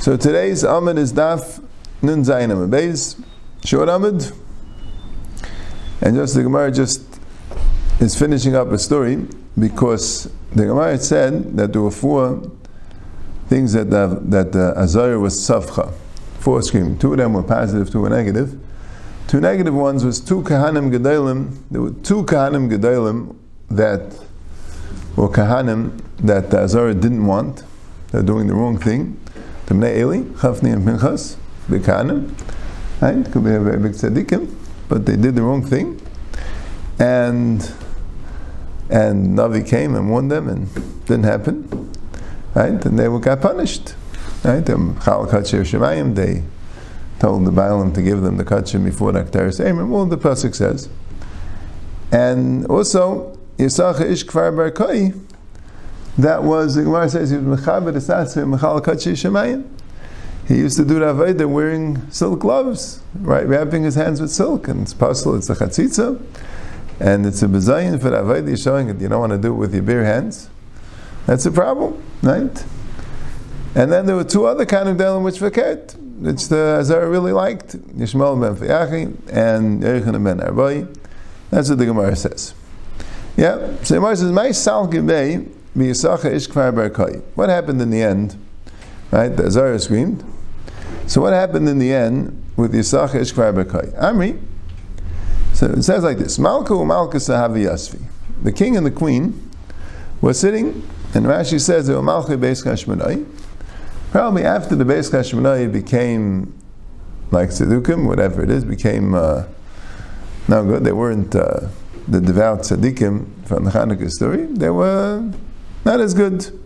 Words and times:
So 0.00 0.16
today's 0.16 0.64
Amid 0.64 0.96
is 0.96 1.12
Daf 1.12 1.62
Nun 2.00 2.22
Zayin 2.24 2.50
Amid 2.50 2.96
short 3.62 3.90
Amid. 3.90 4.32
And 6.00 6.16
just 6.16 6.34
the 6.36 6.42
Gemara 6.42 6.72
just 6.72 7.02
is 8.00 8.18
finishing 8.18 8.56
up 8.56 8.68
a 8.68 8.78
story 8.78 9.26
because 9.58 10.32
the 10.54 10.64
Gemara 10.64 10.98
said 10.98 11.54
that 11.58 11.74
there 11.74 11.82
were 11.82 11.90
four 11.90 12.50
things 13.48 13.74
that 13.74 13.90
the, 13.90 14.20
that 14.22 14.52
the 14.52 14.72
Azar 14.74 15.18
was 15.18 15.34
Safcha, 15.34 15.92
four 16.40 16.62
screaming. 16.62 16.98
Two 16.98 17.12
of 17.12 17.18
them 17.18 17.34
were 17.34 17.42
positive, 17.42 17.90
two 17.90 18.00
were 18.00 18.08
negative. 18.08 18.58
Two 19.28 19.40
negative 19.40 19.74
ones 19.74 20.02
was 20.02 20.18
two 20.18 20.42
Kahanim 20.42 20.90
Gedalim. 20.90 21.58
There 21.70 21.82
were 21.82 21.90
two 21.90 22.24
Kahanim 22.24 22.70
Gedalim 22.72 23.36
that 23.68 24.18
were 25.16 25.28
Kahanim 25.28 26.00
that 26.18 26.50
the 26.50 26.60
Azar 26.60 26.94
didn't 26.94 27.26
want. 27.26 27.62
They're 28.10 28.22
doing 28.22 28.46
the 28.46 28.54
wrong 28.54 28.78
thing. 28.78 29.18
Tamnei 29.66 29.98
Eli, 29.98 30.22
Chafni 30.38 30.72
and 30.72 30.84
Pinchas, 30.84 31.36
the 31.68 31.78
Kahanim. 31.78 32.32
Right? 33.00 33.24
Could 33.32 33.44
be 33.44 33.54
a 33.54 33.60
very 33.60 33.78
big 33.78 33.92
tzaddikim, 33.92 34.54
but 34.88 35.06
they 35.06 35.16
did 35.16 35.34
the 35.34 35.42
wrong 35.42 35.64
thing. 35.64 36.00
And 36.98 37.72
and 38.90 39.38
Navi 39.38 39.66
came 39.66 39.94
and 39.94 40.10
warned 40.10 40.30
them, 40.30 40.48
and 40.48 40.72
didn't 41.06 41.24
happen. 41.24 41.90
Right? 42.54 42.84
And 42.84 42.98
they 42.98 43.08
were 43.08 43.18
got 43.18 43.40
punished. 43.40 43.94
Right? 44.44 44.64
The 44.64 44.74
they 46.14 46.42
told 47.18 47.44
the 47.44 47.52
Baalim 47.52 47.94
to 47.94 48.02
give 48.02 48.22
them 48.22 48.36
the 48.36 48.44
Kachir 48.44 48.84
before 48.84 49.12
the 49.12 49.22
Aktaris 49.22 49.64
Eimer. 49.64 49.88
Well, 49.88 50.06
the 50.06 50.18
Pasuk 50.18 50.54
says. 50.54 50.88
And 52.10 52.66
also, 52.66 53.38
Yisacha 53.58 54.02
Ish 54.02 54.24
Kfar 54.26 54.54
Bar 54.56 54.70
that 56.18 56.42
was, 56.42 56.74
the 56.74 56.82
Gemara 56.82 57.08
says, 57.08 57.30
he 57.30 57.38
was 57.38 57.60
Mechaber 57.60 57.94
Esatzer 57.94 58.44
Mechal 58.44 58.82
Kachir 58.82 59.12
Shemayim. 59.12 59.66
He 60.46 60.56
used 60.58 60.76
to 60.76 60.84
do 60.84 60.98
the 60.98 61.48
wearing 61.48 62.10
silk 62.10 62.40
gloves, 62.40 63.00
right, 63.14 63.46
wrapping 63.46 63.84
his 63.84 63.94
hands 63.94 64.20
with 64.20 64.30
silk, 64.30 64.68
and 64.68 64.82
it's 64.82 64.92
possible 64.92 65.36
it's 65.36 65.48
a 65.48 65.54
chatzitza, 65.54 66.20
and 67.00 67.24
it's 67.24 67.42
a 67.42 67.46
bezayin 67.46 68.00
for 68.00 68.10
the 68.10 68.56
showing 68.56 68.88
it, 68.88 69.00
you 69.00 69.08
don't 69.08 69.20
want 69.20 69.32
to 69.32 69.38
do 69.38 69.54
it 69.54 69.56
with 69.56 69.72
your 69.72 69.84
bare 69.84 70.04
hands. 70.04 70.50
That's 71.26 71.46
a 71.46 71.52
problem, 71.52 72.02
right? 72.22 72.64
And 73.74 73.90
then 73.90 74.04
there 74.04 74.16
were 74.16 74.24
two 74.24 74.44
other 74.44 74.66
kind 74.66 74.88
of 74.88 74.96
delim 74.98 75.22
which 75.22 75.36
verkehrt, 75.36 75.96
which 76.20 76.48
the 76.48 76.76
Azar 76.80 77.08
really 77.08 77.32
liked, 77.32 77.76
Yishmael 77.96 78.38
ben 78.38 78.56
Fiyachi 78.56 79.16
and 79.32 79.82
Yerichan 79.82 80.22
ben 80.22 80.40
Arbai. 80.40 80.94
That's 81.50 81.70
what 81.70 81.78
the 81.78 81.86
Gemara 81.86 82.16
says. 82.16 82.54
Yeah, 83.36 83.76
so 83.82 83.94
Gemara 83.94 84.16
says, 84.16 84.30
"My 84.30 84.50
sal 84.52 84.88
gibei 84.88 85.48
what 85.74 87.48
happened 87.48 87.80
in 87.80 87.90
the 87.90 88.02
end? 88.02 88.36
Right, 89.10 89.34
the 89.34 89.46
Azara 89.46 89.78
screamed. 89.78 90.22
So 91.06 91.22
what 91.22 91.32
happened 91.32 91.66
in 91.66 91.78
the 91.78 91.90
end 91.94 92.42
with 92.56 92.74
Yisachar 92.74 93.14
Ishkvar 93.14 93.64
Berkai? 93.64 93.98
Amri. 93.98 94.38
So 95.54 95.66
it 95.66 95.82
says 95.82 96.04
like 96.04 96.18
this: 96.18 96.38
Malka 96.38 96.74
Sahavi 96.74 97.64
Yasvi. 97.64 98.02
The 98.42 98.52
king 98.52 98.76
and 98.76 98.84
the 98.84 98.90
queen 98.90 99.50
were 100.20 100.34
sitting, 100.34 100.86
and 101.14 101.24
Rashi 101.24 101.58
says 101.58 101.86
they 101.86 101.94
were 101.94 102.02
Malchi 102.02 102.38
Beis 102.38 102.62
Kashmanai. 102.62 103.24
Probably 104.10 104.44
after 104.44 104.76
the 104.76 104.84
Beis 104.84 105.10
Kashmanai 105.10 105.72
became 105.72 106.52
like 107.30 107.48
Sedukim, 107.48 108.06
whatever 108.06 108.42
it 108.42 108.50
is, 108.50 108.62
became 108.62 109.14
uh, 109.14 109.44
no 110.48 110.66
good. 110.66 110.84
They 110.84 110.92
weren't 110.92 111.34
uh, 111.34 111.68
the 112.08 112.20
devout 112.20 112.60
tzaddikim 112.60 113.46
from 113.46 113.64
the 113.64 113.70
Hanukkah 113.70 114.10
story. 114.10 114.46
They 114.46 114.70
were 114.70 115.30
not 115.84 116.00
as 116.00 116.14
good. 116.14 116.58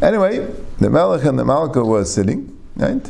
Anyway, 0.00 0.52
the 0.78 0.90
Melech 0.90 1.24
and 1.24 1.38
the 1.38 1.44
Malka 1.44 1.84
was 1.84 2.12
sitting, 2.12 2.58
right? 2.76 3.02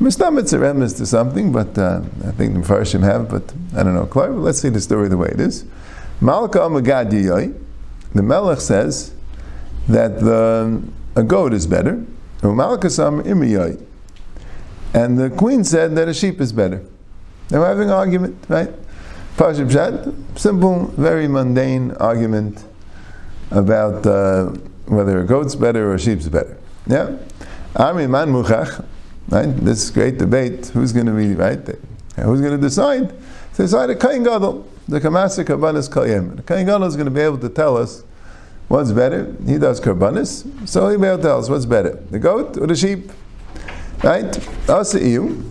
Mistam 0.00 0.38
it's 0.38 0.54
a 0.54 0.58
remiss 0.58 0.94
to 0.94 1.06
something, 1.06 1.52
but 1.52 1.76
uh, 1.76 2.00
I 2.26 2.30
think 2.30 2.54
the 2.54 2.60
Mepharshim 2.60 3.02
have, 3.02 3.28
but 3.28 3.52
I 3.76 3.82
don't 3.82 3.94
know, 3.94 4.06
Clark. 4.06 4.32
Let's 4.34 4.58
see 4.58 4.70
the 4.70 4.80
story 4.80 5.08
the 5.08 5.18
way 5.18 5.28
it 5.28 5.40
is. 5.40 5.64
Malka 6.20 6.60
Amagad 6.60 7.10
the 8.12 8.22
Melech 8.22 8.60
says 8.60 9.14
that 9.88 10.20
the, 10.20 10.82
a 11.16 11.22
goat 11.22 11.52
is 11.52 11.66
better. 11.66 12.04
Malka 12.42 12.88
Sam 12.88 13.22
Imiyoi. 13.22 13.86
And 14.94 15.18
the 15.18 15.30
queen 15.30 15.62
said 15.64 15.94
that 15.96 16.08
a 16.08 16.14
sheep 16.14 16.40
is 16.40 16.52
better. 16.52 16.82
They 17.48 17.58
were 17.58 17.66
having 17.66 17.88
an 17.88 17.94
argument, 17.94 18.44
right? 18.48 18.70
Pashib 19.36 20.38
simple, 20.38 20.86
very 20.96 21.26
mundane 21.26 21.92
argument 21.92 22.64
about 23.50 24.06
uh, 24.06 24.46
whether 24.86 25.20
a 25.20 25.26
goat's 25.26 25.54
better 25.54 25.90
or 25.90 25.94
a 25.94 25.98
sheep's 25.98 26.28
better. 26.28 26.56
Yeah? 26.86 27.16
Ami 27.76 28.06
man 28.06 28.28
muchach, 28.28 28.84
right? 29.28 29.46
This 29.46 29.90
great 29.90 30.18
debate, 30.18 30.66
who's 30.68 30.92
going 30.92 31.06
to 31.06 31.12
be, 31.12 31.34
right? 31.34 31.58
Who's 32.16 32.40
going 32.40 32.52
to 32.52 32.58
decide? 32.58 33.14
Decide 33.56 33.90
a 33.90 33.94
Kain 33.94 34.22
Gadol, 34.22 34.66
the 34.88 35.00
Kamasa 35.00 35.44
Karbanis 35.44 35.88
Kayem. 35.90 36.36
The 36.36 36.42
Kain 36.42 36.66
Gadol 36.66 36.84
is 36.84 36.96
going 36.96 37.04
to 37.04 37.10
be 37.10 37.20
able 37.20 37.38
to 37.38 37.48
tell 37.50 37.76
us 37.76 38.02
what's 38.68 38.90
better. 38.90 39.34
He 39.46 39.58
does 39.58 39.80
Karbanis, 39.80 40.68
so 40.68 40.88
he'll 40.88 40.98
be 40.98 41.06
able 41.06 41.18
to 41.18 41.22
tell 41.22 41.38
us 41.38 41.50
what's 41.50 41.66
better, 41.66 42.02
the 42.10 42.18
goat 42.18 42.56
or 42.56 42.66
the 42.66 42.74
sheep. 42.74 43.10
Right? 44.02 44.30
Asaiyu. 44.66 45.46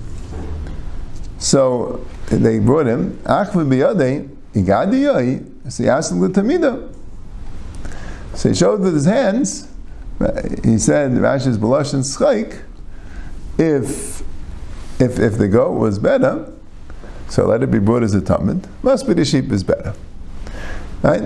So 1.38 2.06
they 2.30 2.60
brought 2.60 2.88
him, 2.88 3.20
Ach 3.26 3.50
v'biyadei, 3.50 4.30
igadiyoi, 4.54 5.72
so 5.72 5.84
he 5.84 5.90
asked 5.90 6.20
the 6.20 6.28
Tamida. 6.28 6.96
So 8.36 8.50
he 8.50 8.56
showed 8.56 8.82
with 8.82 8.94
his 8.94 9.06
hands. 9.06 9.68
He 10.64 10.78
said, 10.78 11.12
Rashi's 11.12 11.58
blush 11.58 11.94
and 11.94 12.04
schaik. 12.04 12.62
If 13.58 14.22
if 15.00 15.20
if 15.20 15.38
the 15.38 15.48
goat 15.48 15.74
was 15.74 16.00
better, 16.00 16.52
so 17.28 17.46
let 17.46 17.64
it 17.64 17.72
be 17.72 17.80
brought 17.80 18.04
as 18.04 18.14
a 18.16 18.22
tamid. 18.22 18.66
Must 18.84 19.08
be 19.08 19.14
the 19.14 19.26
sheep 19.26 19.52
is 19.52 19.64
better, 19.64 19.94
right? 21.02 21.24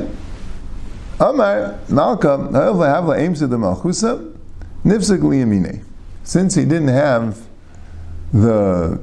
Amar 1.19 1.79
Malka 1.89 2.37
Havla 2.51 3.17
aims 3.17 3.41
at 3.41 3.49
the 3.49 3.57
Malchusa 3.57 4.35
Nifsik 4.83 5.19
Liyamine. 5.19 5.83
Since 6.23 6.55
he 6.55 6.65
didn't 6.65 6.89
have 6.89 7.39
the 8.31 8.99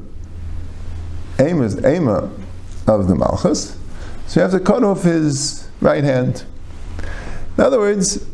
aim 1.41 2.09
of 2.09 3.09
the 3.09 3.15
Malchus, 3.15 3.77
so 4.27 4.41
you 4.41 4.43
have 4.43 4.51
to 4.53 4.61
cut 4.61 4.85
off 4.85 5.03
his 5.03 5.69
right 5.81 6.05
hand. 6.05 6.45
In 7.57 7.65
other 7.65 7.79
words, 7.79 8.27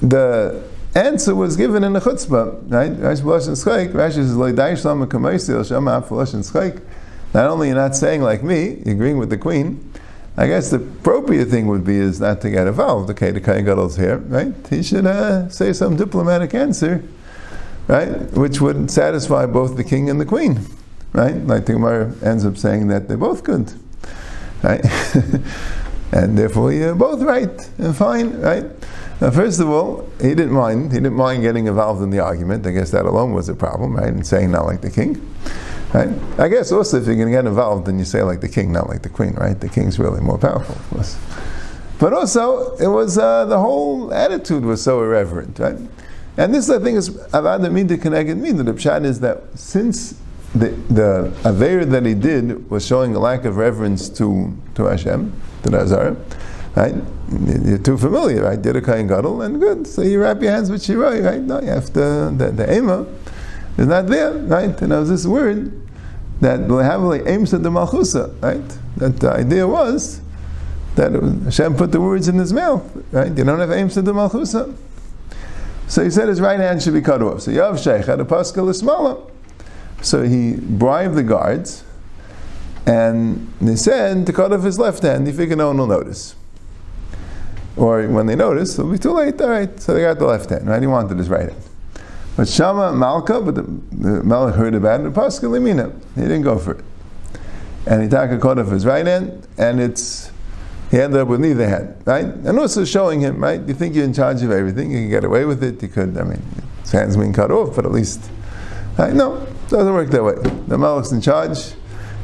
the 0.00 0.62
answer 0.94 1.34
was 1.34 1.56
given 1.56 1.84
in 1.84 1.92
the 1.92 2.00
chutzpah, 2.00 2.70
right? 2.70 2.92
Rashi 2.92 3.22
Schayk, 3.22 3.92
Rashi 3.92 4.14
says, 4.14 4.36
Schayk. 6.50 6.82
Not 7.34 7.50
only 7.50 7.68
you're 7.68 7.76
not 7.76 7.94
saying 7.96 8.22
like 8.22 8.42
me, 8.42 8.82
agreeing 8.86 9.18
with 9.18 9.30
the 9.30 9.36
queen, 9.38 9.92
I 10.38 10.46
guess 10.46 10.70
the 10.70 10.76
appropriate 10.76 11.46
thing 11.46 11.66
would 11.66 11.84
be 11.84 11.96
is 11.96 12.20
not 12.20 12.40
to 12.42 12.50
get 12.50 12.66
involved. 12.66 13.10
Okay, 13.10 13.30
the 13.30 13.40
Kayan 13.40 13.64
Gadol's 13.64 13.96
here, 13.96 14.18
right? 14.18 14.54
He 14.68 14.82
should 14.82 15.06
uh, 15.06 15.48
say 15.48 15.72
some 15.72 15.96
diplomatic 15.96 16.54
answer, 16.54 17.02
right? 17.88 18.08
Which 18.32 18.60
would 18.60 18.90
satisfy 18.90 19.46
both 19.46 19.76
the 19.76 19.84
king 19.84 20.10
and 20.10 20.20
the 20.20 20.26
queen, 20.26 20.60
right? 21.16 21.34
Like 21.46 21.64
the 21.64 21.72
Gemara 21.72 22.14
ends 22.22 22.44
up 22.44 22.56
saying 22.56 22.88
that 22.88 23.08
they're 23.08 23.16
both 23.16 23.42
good, 23.42 23.72
right? 24.62 24.84
and 26.12 26.38
therefore 26.38 26.72
you're 26.72 26.94
both 26.94 27.22
right 27.22 27.50
and 27.78 27.96
fine, 27.96 28.38
right? 28.40 28.64
Now, 29.20 29.30
first 29.30 29.60
of 29.60 29.70
all, 29.70 30.06
he 30.20 30.28
didn't 30.28 30.52
mind. 30.52 30.92
He 30.92 30.98
didn't 30.98 31.14
mind 31.14 31.42
getting 31.42 31.66
involved 31.66 32.02
in 32.02 32.10
the 32.10 32.20
argument. 32.20 32.66
I 32.66 32.72
guess 32.72 32.90
that 32.90 33.06
alone 33.06 33.32
was 33.32 33.48
a 33.48 33.54
problem, 33.54 33.96
right? 33.96 34.08
And 34.08 34.26
saying 34.26 34.50
not 34.50 34.66
like 34.66 34.82
the 34.82 34.90
king, 34.90 35.14
right? 35.94 36.10
I 36.38 36.48
guess 36.48 36.70
also 36.70 37.00
if 37.00 37.06
you're 37.06 37.16
going 37.16 37.28
to 37.28 37.32
get 37.32 37.46
involved, 37.46 37.86
then 37.86 37.98
you 37.98 38.04
say 38.04 38.22
like 38.22 38.42
the 38.42 38.48
king, 38.48 38.72
not 38.72 38.90
like 38.90 39.02
the 39.02 39.08
queen, 39.08 39.32
right? 39.34 39.58
The 39.58 39.70
king's 39.70 39.98
really 39.98 40.20
more 40.20 40.36
powerful, 40.36 40.74
of 40.74 40.90
course. 40.90 41.18
But 41.98 42.12
also, 42.12 42.76
it 42.76 42.88
was 42.88 43.16
uh, 43.16 43.46
the 43.46 43.58
whole 43.58 44.12
attitude 44.12 44.66
was 44.66 44.82
so 44.82 45.02
irreverent, 45.02 45.58
right? 45.58 45.78
And 46.36 46.54
this, 46.54 46.68
I 46.68 46.78
think, 46.78 46.98
is 46.98 47.08
avad 47.08 47.72
mida 47.72 47.96
connected 47.96 48.36
me. 48.36 48.52
The 48.52 48.64
pshat 48.64 49.06
is 49.06 49.20
that 49.20 49.44
since 49.58 50.20
the 50.54 50.70
the 50.88 51.86
that 51.86 52.06
he 52.06 52.14
did 52.14 52.70
was 52.70 52.86
showing 52.86 53.14
a 53.14 53.18
lack 53.18 53.44
of 53.44 53.56
reverence 53.56 54.08
to 54.10 54.56
to 54.74 54.84
Hashem, 54.84 55.32
to 55.64 55.70
Nazar, 55.70 56.16
right? 56.74 56.94
You're 57.64 57.78
too 57.78 57.98
familiar, 57.98 58.44
right? 58.44 58.60
Did 58.60 58.76
a 58.76 58.82
kain 58.82 59.08
gadol 59.08 59.42
and 59.42 59.58
good. 59.60 59.86
So 59.86 60.02
you 60.02 60.20
wrap 60.20 60.40
your 60.40 60.52
hands 60.52 60.70
with 60.70 60.82
shiroi, 60.82 61.24
right? 61.24 61.40
No, 61.40 61.60
you 61.60 61.68
have 61.68 61.86
to, 61.86 62.32
the, 62.36 62.52
the 62.54 62.76
ema 62.76 63.04
is 63.76 63.88
not 63.88 64.06
there, 64.06 64.32
right? 64.32 64.80
And 64.80 64.92
there 64.92 65.00
was 65.00 65.08
this 65.08 65.26
word 65.26 65.72
that 66.40 66.60
lehavli 66.60 67.26
aims 67.26 67.52
at 67.52 67.62
the 67.62 67.70
malchusa, 67.70 68.40
right? 68.42 68.78
That 68.98 69.18
the 69.18 69.32
idea 69.32 69.66
was 69.66 70.20
that 70.94 71.12
Hashem 71.12 71.76
put 71.76 71.92
the 71.92 72.00
words 72.00 72.28
in 72.28 72.36
his 72.36 72.52
mouth, 72.52 72.84
right? 73.10 73.36
You 73.36 73.44
don't 73.44 73.58
have 73.58 73.72
aims 73.72 73.98
at 73.98 74.04
the 74.04 74.12
malchusa. 74.12 74.74
So 75.88 76.04
he 76.04 76.10
said 76.10 76.28
his 76.28 76.40
right 76.40 76.58
hand 76.58 76.82
should 76.82 76.94
be 76.94 77.00
cut 77.00 77.22
off. 77.22 77.42
So 77.42 77.50
Yav 77.50 77.82
Sheikh 77.82 78.06
had 78.06 78.20
a 78.20 78.24
pascal 78.24 78.66
ismala. 78.66 79.30
So 80.02 80.22
he 80.22 80.54
bribed 80.54 81.14
the 81.14 81.22
guards 81.22 81.84
and 82.86 83.52
they 83.60 83.76
said 83.76 84.26
to 84.26 84.32
cut 84.32 84.52
off 84.52 84.62
his 84.62 84.78
left 84.78 85.02
hand, 85.02 85.26
he 85.26 85.32
figured 85.32 85.58
no 85.58 85.68
one 85.68 85.78
will 85.78 85.86
notice. 85.88 86.36
or 87.76 88.06
when 88.08 88.26
they 88.26 88.36
notice, 88.36 88.78
it'll 88.78 88.90
be 88.90 88.98
too 88.98 89.12
late. 89.12 89.40
All 89.40 89.48
right, 89.48 89.80
so 89.80 89.92
they 89.92 90.02
got 90.02 90.18
the 90.18 90.26
left 90.26 90.50
hand, 90.50 90.68
right? 90.68 90.80
He 90.80 90.86
wanted 90.86 91.18
his 91.18 91.28
right 91.28 91.50
hand. 91.50 91.62
But 92.36 92.48
Shama 92.48 92.92
Malka, 92.92 93.40
but 93.40 93.54
the, 93.54 93.62
the 93.62 94.52
heard 94.52 94.74
about 94.74 95.00
it, 95.00 95.06
and 95.06 95.14
Pascal 95.14 95.50
Limina, 95.50 95.92
he 96.14 96.22
didn't 96.22 96.42
go 96.42 96.58
for 96.58 96.72
it. 96.72 96.84
And 97.86 98.02
he 98.02 98.08
took 98.08 98.30
a 98.30 98.38
cut 98.38 98.58
off 98.58 98.68
his 98.68 98.84
right 98.84 99.06
hand, 99.06 99.46
and 99.58 99.80
it's 99.80 100.30
he 100.90 101.00
ended 101.00 101.20
up 101.20 101.28
with 101.28 101.40
neither 101.40 101.68
hand, 101.68 101.96
right? 102.04 102.26
And 102.26 102.58
also 102.58 102.84
showing 102.84 103.20
him, 103.20 103.42
right? 103.42 103.60
You 103.66 103.74
think 103.74 103.94
you're 103.94 104.04
in 104.04 104.12
charge 104.12 104.42
of 104.42 104.52
everything, 104.52 104.92
you 104.92 104.98
can 104.98 105.10
get 105.10 105.24
away 105.24 105.44
with 105.44 105.64
it. 105.64 105.82
You 105.82 105.88
could, 105.88 106.16
I 106.16 106.22
mean, 106.22 106.42
his 106.82 106.92
hand's 106.92 107.16
being 107.16 107.32
cut 107.32 107.50
off, 107.50 107.74
but 107.74 107.84
at 107.84 107.90
least, 107.90 108.30
right? 108.96 109.12
No, 109.12 109.46
doesn't 109.68 109.92
work 109.92 110.10
that 110.10 110.22
way. 110.22 110.34
The 110.34 110.76
Melech's 110.76 111.12
in 111.12 111.20
charge. 111.20 111.72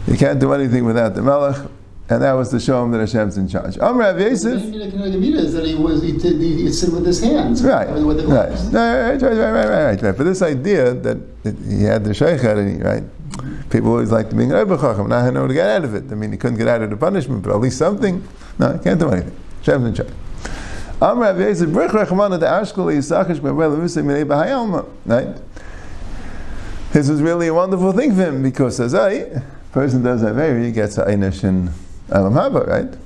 You 0.07 0.17
can't 0.17 0.41
do 0.41 0.53
anything 0.53 0.85
without 0.85 1.15
the 1.15 1.23
Melech. 1.23 1.71
And 2.09 2.21
that 2.23 2.33
was 2.33 2.51
to 2.51 2.61
show 2.61 2.85
him 2.85 2.91
that 2.91 2.99
Hashem's 2.99 3.39
in 3.39 3.49
charge. 3.49 3.79
Am 3.79 3.97
Rav 3.97 4.21
Yosef. 4.21 4.63
is 4.63 5.53
that 5.55 5.65
he 5.65 5.75
was 5.75 6.03
he 6.03 6.13
did 6.13 6.41
he, 6.41 6.57
he 6.57 6.65
with 6.65 7.07
his 7.07 7.23
hands, 7.23 7.65
right? 7.65 7.89
I 7.89 7.95
mean, 7.95 8.07
with 8.07 8.19
the 8.19 8.27
right. 8.27 8.51
right, 8.51 9.13
right, 9.13 9.23
right, 9.23 9.39
right, 9.39 9.53
right, 9.53 9.69
right, 9.69 10.03
right. 10.03 10.17
But 10.19 10.25
this 10.25 10.43
idea 10.43 10.93
that 10.93 11.17
he 11.43 11.85
had 11.85 12.05
the 12.05 12.11
sheikhat, 12.11 12.59
and 12.59 12.77
he, 12.77 12.83
right? 12.83 13.05
People 13.71 13.93
always 13.93 14.13
like 14.13 14.29
to 14.29 14.37
be 14.37 14.45
Rebbe 14.45 14.77
Chacham. 14.77 15.09
Now 15.09 15.19
I 15.19 15.31
know 15.31 15.47
to 15.47 15.55
get 15.55 15.69
out 15.69 15.85
of 15.85 15.95
it. 15.95 16.11
I 16.11 16.15
mean, 16.15 16.33
he 16.33 16.37
couldn't 16.37 16.59
get 16.59 16.69
out 16.69 16.83
of 16.83 16.91
the 16.91 16.97
punishment, 16.97 17.45
but 17.45 17.55
at 17.55 17.61
least 17.61 17.79
something. 17.79 18.27
No, 18.59 18.75
he 18.75 18.79
can't 18.81 19.01
do 19.01 19.09
anything. 19.09 19.35
Hashem's 19.61 19.87
in 19.87 19.95
charge. 19.95 20.13
Am 21.01 21.19
Rav 21.19 21.41
Yosef, 21.41 21.71
Brich 21.71 21.91
Rachmana 21.91 22.39
de 22.39 22.47
Ashkol 22.47 22.95
Yisachish 22.95 23.43
Bevel 23.43 23.77
Vusay 23.77 24.05
Minei 24.05 24.25
B'Hayalma. 24.25 24.87
Right. 25.07 25.37
This 26.93 27.09
was 27.09 27.23
really 27.23 27.47
a 27.47 27.55
wonderful 27.55 27.93
thing 27.93 28.15
for 28.15 28.23
him 28.23 28.43
because 28.43 28.79
as 28.79 28.95
I 28.95 29.43
person 29.73 30.03
does 30.03 30.21
Averi, 30.23 30.67
he 30.67 30.73
gets 30.73 30.99
an 30.99 31.09
Einish 31.09 31.43
in 31.43 31.71
Elam 32.11 32.35
Haba, 32.35 32.67
right? 32.67 32.99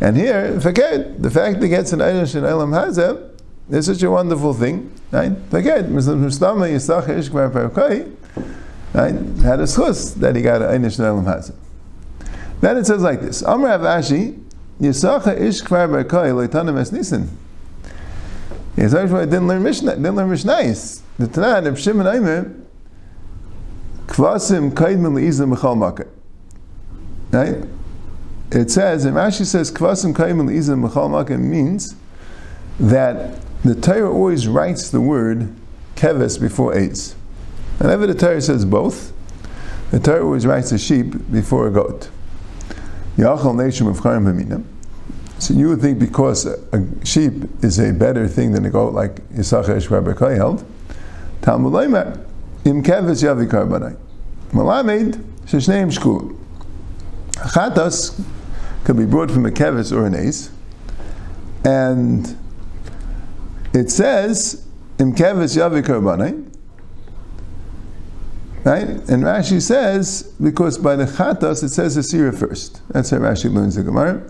And 0.00 0.16
here, 0.16 0.58
forget 0.60 1.22
the 1.22 1.30
fact 1.30 1.60
that 1.60 1.62
he 1.62 1.68
gets 1.68 1.92
an 1.92 1.98
Einish 1.98 2.34
in 2.34 2.46
Elam 2.46 2.70
Haza 2.70 3.30
is 3.70 3.84
such 3.84 4.02
a 4.02 4.10
wonderful 4.10 4.54
thing, 4.54 4.90
right? 5.10 5.32
Forget 5.50 5.90
Muslim 5.90 6.24
Mustama 6.24 6.66
Yisach 6.70 7.04
Ishkvar 7.04 7.52
Parkai, 7.52 8.16
right? 8.94 9.14
Had 9.44 9.60
a 9.60 9.64
schus 9.64 10.14
that 10.14 10.34
he 10.34 10.40
got 10.40 10.62
an 10.62 10.82
Einish 10.82 10.98
in 10.98 11.04
Elam 11.04 11.26
Haza. 11.26 11.54
Then 12.62 12.78
it 12.78 12.86
says 12.86 13.02
like 13.02 13.20
this: 13.20 13.42
Amr 13.42 13.68
Rav 13.68 13.82
Ashi 13.82 14.42
Yisach 14.80 15.24
Ishkvar 15.24 16.02
Parkai 16.02 16.48
Leitanim 16.48 16.80
Es 16.80 16.90
Nisan. 16.90 17.28
Yisach 18.76 19.10
didn't 19.24 19.48
learn 19.48 19.62
Mishnah, 19.62 19.96
didn't 19.96 20.16
learn 20.16 20.30
Mishnayis. 20.30 21.02
The 21.18 21.26
Tanah 21.26 21.66
of 21.66 21.78
Shimon 21.78 22.06
Aimer 22.06 22.62
Kvasim 24.12 24.72
kaidmin 24.72 25.14
le'izim 25.14 25.56
b'chal 25.56 25.74
makkah. 25.74 26.06
Right? 27.30 27.64
It 28.50 28.70
says, 28.70 29.06
and 29.06 29.16
Rashi 29.16 29.46
says, 29.46 29.72
Kvasim 29.72 30.12
kaidmin 30.12 30.50
le'izim 30.50 30.86
b'chal 30.86 31.10
makkah 31.10 31.38
means 31.38 31.96
that 32.78 33.40
the 33.64 33.74
Torah 33.74 34.12
always 34.12 34.46
writes 34.46 34.90
the 34.90 35.00
word 35.00 35.54
keves 35.96 36.38
before 36.38 36.74
eitz. 36.74 37.14
Whenever 37.78 38.06
the 38.06 38.14
Torah 38.14 38.42
says 38.42 38.66
both, 38.66 39.14
the 39.90 39.98
Torah 39.98 40.22
always 40.22 40.44
writes 40.44 40.72
a 40.72 40.78
sheep 40.78 41.14
before 41.32 41.66
a 41.66 41.70
goat. 41.70 42.10
Yachal 43.16 43.56
nation 43.56 43.86
of 43.86 44.00
charim. 44.00 44.64
So 45.38 45.54
you 45.54 45.70
would 45.70 45.80
think 45.80 45.98
because 45.98 46.44
a 46.44 46.86
sheep 47.02 47.64
is 47.64 47.78
a 47.78 47.94
better 47.94 48.28
thing 48.28 48.52
than 48.52 48.66
a 48.66 48.70
goat, 48.70 48.92
like 48.92 49.26
Yisachar 49.30 49.76
Eshvar 49.76 50.36
held, 50.36 50.66
Talmud 51.40 51.72
Leimer, 51.72 52.26
Im 52.64 52.82
keves 52.82 53.22
yavi 53.22 53.46
karbanai. 53.48 53.96
Malamed 54.52 55.16
sheshneim 55.46 55.92
shkul. 55.92 56.38
Chatas 57.32 58.20
can 58.84 58.96
be 58.96 59.04
brought 59.04 59.30
from 59.30 59.46
a 59.46 59.50
keves 59.50 59.92
or 59.96 60.06
an 60.06 60.14
ace, 60.14 60.50
and 61.64 62.36
it 63.72 63.90
says 63.90 64.66
im 64.98 65.14
keves 65.14 65.56
yavi 65.56 65.82
karbanai. 65.82 66.48
Right? 68.64 68.86
And 68.86 69.24
Rashi 69.24 69.60
says, 69.60 70.32
because 70.40 70.78
by 70.78 70.94
the 70.94 71.06
chatas 71.06 71.64
it 71.64 71.70
says 71.70 71.96
the 71.96 72.02
sira 72.04 72.32
first. 72.32 72.80
That's 72.90 73.10
how 73.10 73.16
Rashi 73.16 73.52
learns 73.52 73.74
the 73.74 73.82
Gemara. 73.82 74.22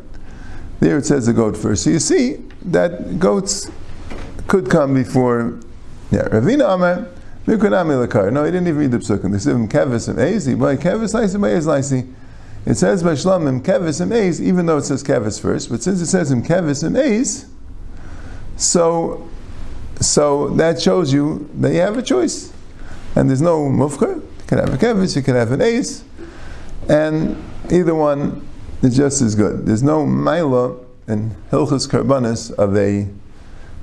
There 0.80 0.96
it 0.96 1.04
says 1.04 1.26
the 1.26 1.34
goat 1.34 1.54
first. 1.54 1.84
So 1.84 1.90
you 1.90 1.98
see 1.98 2.38
that 2.62 3.18
goats 3.18 3.70
could 4.48 4.70
come 4.70 4.94
before. 4.94 5.60
Yeah, 6.10 6.28
Ravina 6.28 6.74
Amar. 6.74 7.08
No, 7.44 7.54
he 7.54 8.50
didn't 8.50 8.68
even 8.68 8.78
read 8.78 8.90
the 8.92 8.98
psukim. 8.98 9.32
They 9.32 9.38
said 9.38 9.56
him 9.56 9.68
kevis 9.68 10.08
and 10.08 10.18
ezi. 10.18 10.58
By 10.58 10.76
kevis 10.76 11.12
laisi, 11.12 11.40
by 11.40 11.50
ez 11.50 11.66
laisi. 11.66 12.12
It 12.64 12.74
says 12.74 13.02
by 13.02 13.12
shlamim 13.12 13.62
kevis 13.62 14.00
and 14.00 14.12
ez, 14.12 14.40
even 14.40 14.66
though 14.66 14.78
it 14.78 14.84
says 14.84 15.02
kevis 15.02 15.40
first. 15.40 15.68
But 15.68 15.82
since 15.82 16.00
it 16.00 16.06
says 16.06 16.30
him 16.30 16.44
kevis 16.44 16.84
and 16.84 16.96
ez, 16.96 17.46
so 18.56 19.28
so 20.00 20.50
that 20.50 20.80
shows 20.80 21.12
you 21.12 21.48
that 21.54 21.72
you 21.72 21.80
have 21.80 21.98
a 21.98 22.02
choice, 22.02 22.52
and 23.16 23.28
there's 23.28 23.42
no 23.42 23.64
mufkar. 23.64 24.14
You 24.14 24.46
can 24.46 24.58
have 24.58 24.72
a 24.74 24.78
kevis, 24.78 25.16
you 25.16 25.22
can 25.22 25.34
have 25.34 25.50
an 25.50 25.60
ez, 25.60 26.04
and 26.88 27.42
either 27.72 27.94
one 27.94 28.46
is 28.82 28.96
just 28.96 29.20
as 29.20 29.34
good. 29.34 29.66
There's 29.66 29.82
no 29.82 30.06
maila 30.06 30.78
and 31.08 31.34
hilchas 31.50 31.88
karbanis 31.88 32.52
of 32.52 32.76
a 32.76 33.08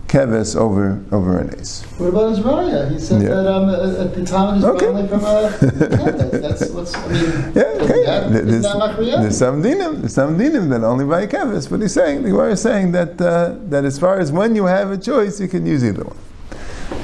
keves 0.09 0.55
over 0.55 1.01
over 1.11 1.37
an 1.37 1.53
ace. 1.59 1.83
What 1.97 2.07
about 2.07 2.29
his 2.31 2.39
raya? 2.39 2.91
He 2.91 2.99
said 2.99 3.21
Yeah. 3.21 3.29
that 3.29 3.47
um, 3.47 3.69
at 3.69 4.13
the 4.15 4.25
time 4.25 4.55
his 4.55 4.65
Okay. 4.65 4.85
from 4.85 4.97
a 4.97 5.07
keves. 5.07 6.41
That's 6.41 6.69
what's. 6.71 6.95
I 6.95 7.07
mean, 7.07 7.23
Yeah, 7.55 7.63
okay. 7.85 8.05
that, 8.05 8.31
There- 8.33 8.47
isn't 8.47 8.47
There's, 8.47 8.63
that 8.63 8.75
machriya? 8.75 9.21
there's 9.21 9.37
some 9.37 9.61
dinim, 9.63 9.99
there's 10.01 10.13
some 10.13 10.37
dinim 10.37 10.69
that 10.71 10.83
only 10.83 11.05
by 11.05 11.27
kevis. 11.27 11.69
But 11.69 11.81
he's 11.81 11.93
saying, 11.93 12.23
the 12.23 12.29
Gemara 12.31 12.51
is 12.53 12.61
saying 12.61 12.91
that 12.93 13.21
uh, 13.21 13.55
that 13.69 13.85
as 13.85 13.97
far 13.99 14.19
as 14.19 14.31
when 14.31 14.55
you 14.55 14.65
have 14.65 14.91
a 14.91 14.97
choice, 14.97 15.39
you 15.39 15.47
can 15.47 15.65
use 15.65 15.83
either 15.83 16.03
one. 16.03 16.17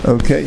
Okay. 0.06 0.44